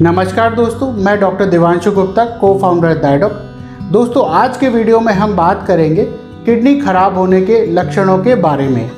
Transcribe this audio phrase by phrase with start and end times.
[0.00, 3.32] नमस्कार दोस्तों, मैं डॉक्टर दिवांशु गुप्ता को फाउंडर डायडॉक
[3.92, 6.04] दोस्तों, आज के वीडियो में हम बात करेंगे
[6.46, 8.90] किडनी खराब होने के लक्षणों के बारे में।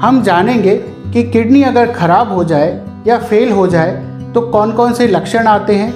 [0.00, 0.74] हम जानेंगे
[1.12, 2.68] कि किडनी अगर खराब हो जाए
[3.06, 3.92] या फेल हो जाए
[4.34, 5.94] तो कौन कौन से लक्षण आते हैं,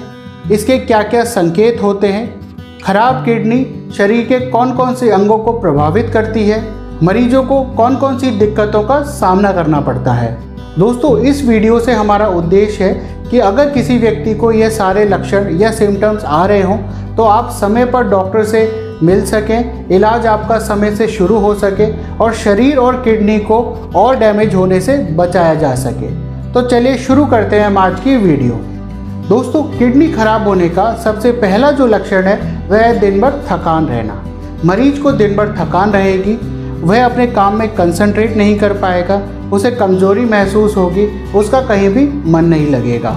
[0.51, 3.63] इसके क्या क्या संकेत होते हैं, खराब किडनी
[3.97, 6.61] शरीर के कौन कौन से अंगों को प्रभावित करती है,
[7.03, 10.35] मरीजों को कौन कौन सी दिक्कतों का सामना करना पड़ता है।
[10.79, 15.49] दोस्तों, इस वीडियो से हमारा उद्देश्य है कि अगर किसी व्यक्ति को ये सारे लक्षण
[15.59, 16.77] या सिम्टम्स आ रहे हों
[17.15, 18.69] तो आप समय पर डॉक्टर से
[19.03, 23.59] मिल सकें, इलाज आपका समय से शुरू हो सके और शरीर और किडनी को
[23.95, 26.09] और डैमेज होने से बचाया जा सके।
[26.53, 28.53] तो चलिए शुरू करते हैं हम आज की वीडियो
[29.29, 32.35] दोस्तों किडनी खराब होने का सबसे पहला जो लक्षण है,
[32.69, 34.23] वह दिन भर थकान रहना।
[34.65, 36.37] मरीज़ को दिन भर थकान रहेगी
[36.81, 39.21] वह अपने काम में कंसंट्रेट नहीं कर पाएगा,
[39.53, 43.11] उसे कमज़ोरी महसूस होगी, उसका कहीं भी मन नहीं लगेगा।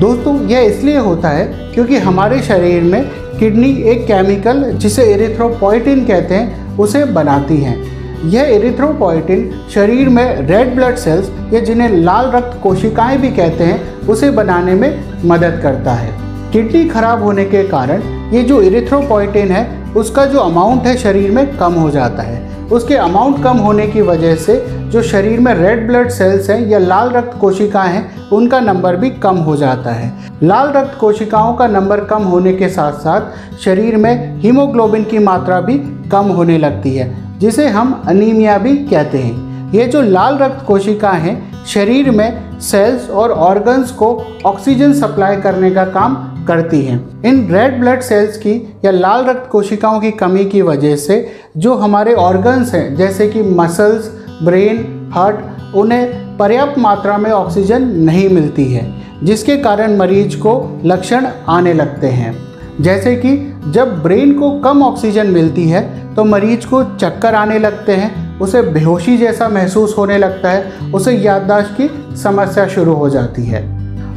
[0.00, 1.44] दोस्तों, यह इसलिए होता है
[1.74, 3.04] क्योंकि हमारे शरीर में
[3.38, 7.94] किडनी एक केमिकल जिसे एरिथ्रोपोइटिन कहते हैं, उसे बनाती हैं।
[8.24, 14.00] यह एरिथ्रोपोइटिन शरीर में रेड ब्लड सेल्स या जिन्हें लाल रक्त कोशिकाएँ भी कहते हैं,
[14.00, 16.12] उसे बनाने में मदद करता है।
[16.52, 18.02] किडनी खराब होने के कारण
[18.34, 22.94] ये जो इरिथ्रोपोइटिन है, उसका जो अमाउंट है शरीर में कम हो जाता है। उसके
[22.94, 24.56] अमाउंट कम होने की वजह से
[24.90, 29.10] जो शरीर में रेड ब्लड सेल्स हैं या लाल रक्त कोशिकाएँ हैं, उनका नंबर भी
[29.10, 30.12] कम हो जाता है।
[30.42, 35.60] लाल रक्त कोशिकाओं का नंबर कम होने के साथ साथ शरीर में हीमोग्लोबिन की मात्रा
[35.60, 35.78] भी
[36.12, 41.20] कम होने लगती है, जिसे हम अनीमिया भी कहते हैं। ये जो लाल रक्त कोशिकाएँ
[41.20, 47.46] हैं, शरीर में सेल्स और ऑर्गन्स को ऑक्सीजन सप्लाई करने का काम करती हैं। इन
[47.52, 52.14] रेड ब्लड सेल्स की या लाल रक्त कोशिकाओं की कमी की वजह से जो हमारे
[52.14, 54.10] ऑर्गन्स हैं, जैसे कि मसल्स
[54.42, 58.92] ब्रेन हार्ट उन्हें पर्याप्त मात्रा में ऑक्सीजन नहीं मिलती है,
[59.24, 62.36] जिसके कारण मरीज़ को लक्षण आने लगते हैं।
[62.80, 63.36] जैसे कि
[63.68, 65.82] जब ब्रेन को कम ऑक्सीजन मिलती है
[66.14, 71.12] तो मरीज़ को चक्कर आने लगते हैं, उसे बेहोशी जैसा महसूस होने लगता है, उसे
[71.12, 73.62] याददाश्त की समस्या शुरू हो जाती है।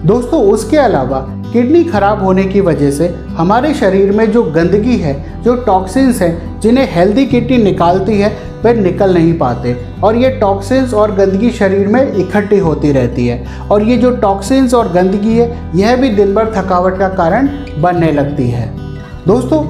[0.05, 5.43] दोस्तों, उसके अलावा किडनी खराब होने की वजह से हमारे शरीर में जो गंदगी है,
[5.43, 10.93] जो टॉक्सिन्स हैं, जिन्हें हेल्दी किडनी निकालती है, वे निकल नहीं पाते। और ये टॉक्सिन्स
[10.93, 15.71] और गंदगी शरीर में इकट्ठी होती रहती है। और ये जो टॉक्सिन्स और गंदगी है,
[15.75, 17.49] यह भी दिन भर थकावट का कारण
[17.79, 18.73] बनने लगती है।
[19.27, 19.63] दोस्तों,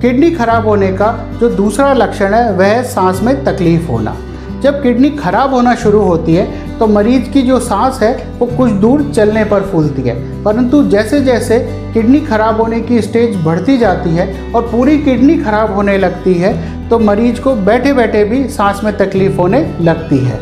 [0.00, 4.16] किडनी खराब होने का जो दूसरा लक्षण है, वह सांस में तकलीफ़ होना।
[4.62, 8.70] जब किडनी खराब होना शुरू होती है तो मरीज़ की जो सांस है, वो कुछ
[8.72, 10.14] दूर चलने पर फूलती है।
[10.44, 11.58] परंतु जैसे जैसे
[11.94, 16.72] किडनी खराब होने की स्टेज बढ़ती जाती है और पूरी किडनी खराब होने लगती है
[16.88, 20.38] तो मरीज़ को बैठे बैठे भी सांस में तकलीफ़ होने लगती है।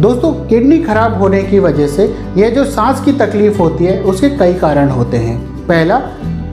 [0.00, 2.04] दोस्तों, किडनी खराब होने की वजह से
[2.36, 5.98] यह जो सांस की तकलीफ़ होती है, उसके कई कारण होते हैं। पहला,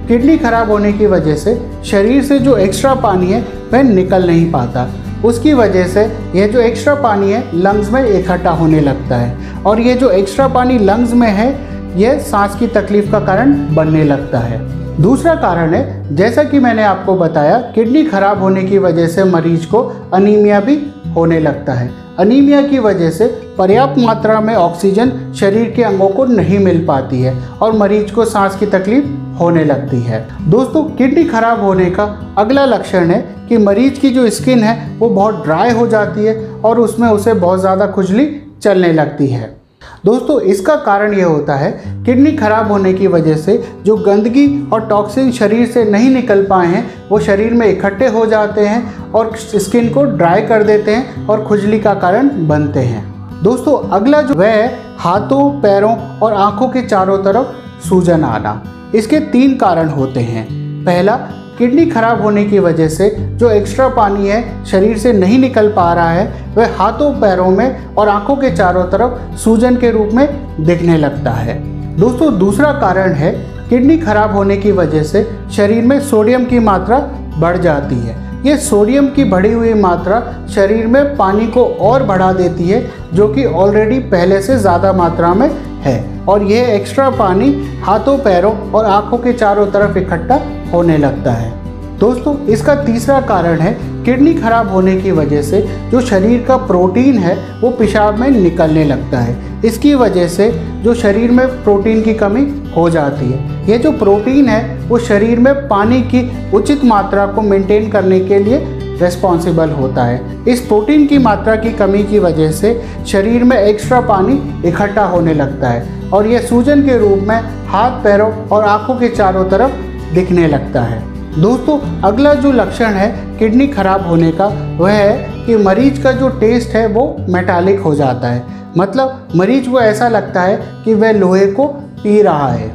[0.07, 3.41] किडनी खराब होने की वजह से शरीर से जो एक्स्ट्रा पानी है,
[3.73, 4.87] वह निकल नहीं पाता।
[5.25, 9.79] उसकी वजह से यह जो एक्स्ट्रा पानी है लंग्स में इकट्ठा होने लगता है। और
[9.79, 11.59] ये जो एक्स्ट्रा पानी लंग्स में है
[12.01, 16.83] यह सांस की तकलीफ़ का कारण बनने लगता है। दूसरा कारण है, जैसा कि मैंने
[16.83, 22.08] आपको बताया, किडनी खराब होने की वजह से मरीज़ को अनीमिया भी होने लगता है।
[22.19, 27.21] अनीमिया की वजह से पर्याप्त मात्रा में ऑक्सीजन शरीर के अंगों को नहीं मिल पाती
[27.21, 29.05] है और मरीज़ को सांस की तकलीफ़
[29.39, 30.19] होने लगती है।
[30.49, 32.03] दोस्तों, किडनी खराब होने का
[32.37, 36.35] अगला लक्षण है कि मरीज़ की जो स्किन है, वो बहुत ड्राई हो जाती है
[36.55, 38.29] और उसमें उसे बहुत ज़्यादा खुजली
[38.61, 39.58] चलने लगती है।
[40.05, 41.71] दोस्तों, इसका कारण यह होता है,
[42.05, 46.67] किडनी खराब होने की वजह से जो गंदगी और टॉक्सिन शरीर से नहीं निकल पाए
[46.67, 51.27] हैं, वो शरीर में इकट्ठे हो जाते हैं और स्किन को ड्राई कर देते हैं
[51.27, 53.03] और खुजली का कारण बनते हैं।
[53.43, 58.63] दोस्तों, अगला जो वह है, हाथों, पैरों और आँखों के चारों तरफ़ सूजन आना।
[58.95, 60.47] इसके तीन कारण होते हैं।
[60.85, 61.15] पहला
[61.59, 65.93] किडनी खराब होने की वजह से जो एक्स्ट्रा पानी है, शरीर से नहीं निकल पा
[65.93, 70.65] रहा है, वह हाथों, पैरों में और आँखों के चारों तरफ़ सूजन के रूप में
[70.65, 71.57] दिखने लगता है।
[71.97, 73.31] दोस्तों, दूसरा कारण है,
[73.69, 76.99] किडनी खराब होने की वजह से शरीर में सोडियम की मात्रा
[77.37, 82.31] बढ़ जाती है। ये सोडियम की बढ़ी हुई मात्रा शरीर में पानी को और बढ़ा
[82.33, 85.49] देती है, जो कि ऑलरेडी पहले से ज़्यादा मात्रा में
[85.81, 90.39] है। और यह एक्स्ट्रा पानी हाथों, पैरों और आँखों के चारों तरफ़ इकट्ठा
[90.73, 91.53] होने लगता है।
[91.99, 97.17] दोस्तों, इसका तीसरा कारण है किडनी खराब होने की वजह से जो शरीर का प्रोटीन
[97.17, 102.13] है, वो पेशाब में निकलने लगता है। इसकी वजह से जो शरीर में प्रोटीन की
[102.13, 107.25] कमी हो जाती है। ये जो प्रोटीन है, वो शरीर में पानी की उचित मात्रा
[107.25, 112.19] को मेंटेन करने के लिए रेस्पॉन्सिबल होता है। इस प्रोटीन की मात्रा की कमी की
[112.19, 117.19] वजह से शरीर में एक्स्ट्रा पानी इकट्ठा होने लगता है और यह सूजन के रूप
[117.23, 119.71] में हाथ, पैरों और आँखों के चारों तरफ़
[120.13, 121.01] दिखने लगता है।
[121.41, 124.45] दोस्तों, अगला जो लक्षण है किडनी खराब होने का,
[124.79, 128.43] वह है कि मरीज़ का जो टेस्ट है वो मेटालिक हो जाता है।
[128.77, 131.67] मतलब मरीज़ को ऐसा लगता है कि वह लोहे को
[132.03, 132.71] पी रहा है।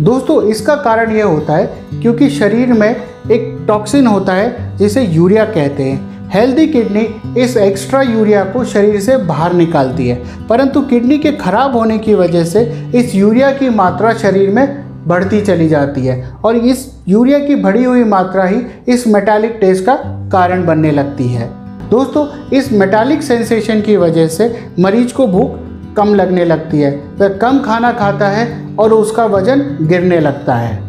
[0.00, 1.66] दोस्तों, इसका कारण यह होता है
[2.02, 2.96] क्योंकि शरीर में
[3.30, 9.00] एक टॉक्सिन होता है, जिसे यूरिया कहते हैं। हेल्दी किडनी इस एक्स्ट्रा यूरिया को शरीर
[9.00, 12.62] से बाहर निकालती है, परंतु किडनी के खराब होने की वजह से
[12.94, 17.84] इस यूरिया की मात्रा शरीर में बढ़ती चली जाती है और इस यूरिया की बढ़ी
[17.84, 19.94] हुई मात्रा ही इस मेटालिक टेस्ट का
[20.32, 21.48] कारण बनने लगती है।
[21.90, 25.58] दोस्तों, इस मेटालिक सेंसेशन की वजह से मरीज़ को भूख
[25.96, 28.48] कम लगने लगती है। वह तो कम खाना खाता है
[28.78, 30.83] और उसका वज़न गिरने लगता है।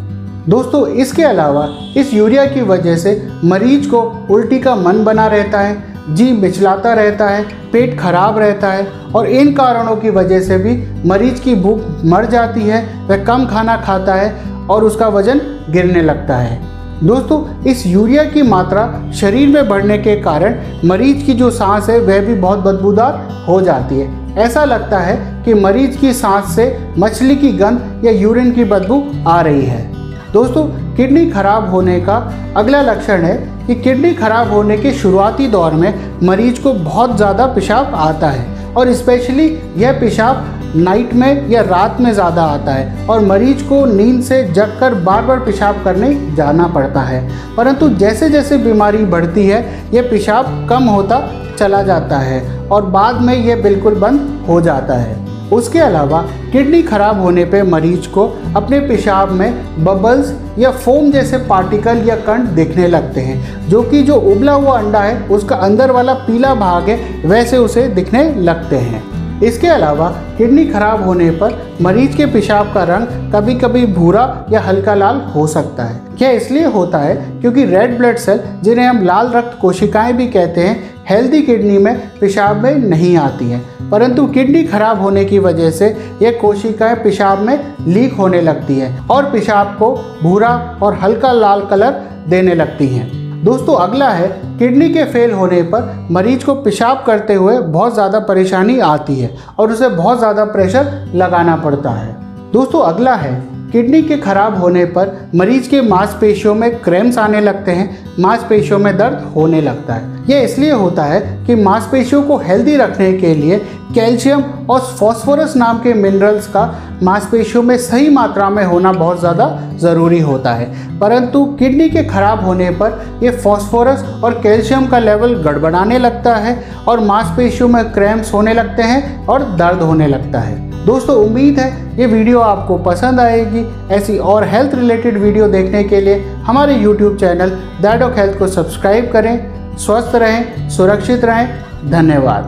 [0.49, 3.11] दोस्तों, इसके अलावा इस यूरिया की वजह से
[3.43, 4.01] मरीज़ को
[4.31, 5.77] उल्टी का मन बना रहता है,
[6.09, 10.75] जी मिचलाता रहता है, पेट खराब रहता है और इन कारणों की वजह से भी
[11.07, 14.33] मरीज़ की भूख मर जाती है, वह कम खाना खाता है
[14.69, 16.59] और उसका वज़न गिरने लगता है।
[17.03, 21.99] दोस्तों, इस यूरिया की मात्रा शरीर में बढ़ने के कारण मरीज़ की जो सांस है,
[21.99, 26.77] वह भी बहुत बदबूदार हो जाती है। ऐसा लगता है कि मरीज़ की सांस से
[26.97, 29.94] मछली की गंध या यूरिन की बदबू आ रही है।
[30.33, 30.63] दोस्तों,
[30.95, 32.15] किडनी खराब होने का
[32.57, 33.35] अगला लक्षण है
[33.67, 35.93] कि किडनी खराब होने के शुरुआती दौर में
[36.23, 40.43] मरीज़ को बहुत ज़्यादा पेशाब आता है और स्पेशली यह पेशाब
[40.77, 44.93] नाइट में या रात में ज़्यादा आता है और मरीज़ को नींद से जग कर
[45.03, 47.27] बार बार पेशाब करने जाना पड़ता है।
[47.57, 49.63] परंतु जैसे जैसे बीमारी बढ़ती है,
[49.93, 51.21] यह पेशाब कम होता
[51.57, 56.21] चला जाता है और बाद में यह बिल्कुल बंद हो जाता है। उसके अलावा
[56.51, 62.15] किडनी खराब होने पर मरीज़ को अपने पेशाब में बबल्स या फोम जैसे पार्टिकल या
[62.15, 66.55] कंट देखने लगते हैं, जो कि जो उबला हुआ अंडा है, उसका अंदर वाला पीला
[66.55, 72.25] भाग है, वैसे उसे दिखने लगते हैं। इसके अलावा किडनी खराब होने पर मरीज़ के
[72.25, 76.97] पेशाब का रंग कभी कभी भूरा या हल्का लाल हो सकता है। यह इसलिए होता
[76.97, 81.77] है क्योंकि रेड ब्लड सेल जिन्हें हम लाल रक्त कोशिकाएँ भी कहते हैं हेल्दी किडनी
[81.77, 85.87] में पेशाब में नहीं आती हैं। परंतु किडनी खराब होने की वजह से
[86.21, 89.93] यह कोशिकाएँ पेशाब में लीक होने लगती है और पेशाब को
[90.23, 94.27] भूरा और हल्का लाल कलर देने लगती हैं। दोस्तों, अगला है,
[94.59, 99.29] किडनी के फेल होने पर मरीज़ को पेशाब करते हुए बहुत ज़्यादा परेशानी आती है
[99.59, 102.15] और उसे बहुत ज़्यादा प्रेशर लगाना पड़ता है।
[102.51, 103.33] दोस्तों, अगला है
[103.75, 108.97] किडनी के खराब होने पर मरीज़ के मांसपेशियों में क्रैम्स आने लगते हैं, मांसपेशियों में
[108.97, 113.57] दर्द होने लगता है। यह इसलिए होता है कि मांसपेशियों को हेल्दी रखने के लिए
[113.95, 116.63] कैल्शियम और फॉस्फोरस नाम के मिनरल्स का
[117.03, 119.47] मांसपेशियों में सही मात्रा में होना बहुत ज़्यादा
[119.79, 125.35] ज़रूरी होता है। परंतु किडनी के खराब होने पर यह फॉस्फोरस और कैल्शियम का लेवल
[125.43, 126.57] गड़बड़ाने लगता है
[126.87, 131.97] और मांसपेशियों में क्रैम्प्स होने लगते हैं और दर्द होने लगता है। दोस्तों, उम्मीद है
[131.99, 137.17] ये वीडियो आपको पसंद आएगी। ऐसी और हेल्थ रिलेटेड वीडियो देखने के लिए हमारे YouTube
[137.17, 137.49] channel
[137.81, 141.47] that of health को सब्सक्राइब करें, स्वस्थ रहें, सुरक्षित रहें।
[141.91, 142.43] धन्यवाद।